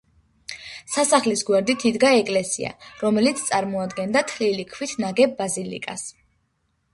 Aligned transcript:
სასახლის 0.93 1.43
გვერდით 1.49 1.85
იდგა 1.89 2.09
ეკლესია, 2.21 2.71
რომელიც 3.03 3.43
წარმოადგენდა 3.51 4.25
თლილი 4.33 4.67
ქვით 4.73 4.97
ნაგებ 5.05 5.37
ბაზილიკას. 5.43 6.09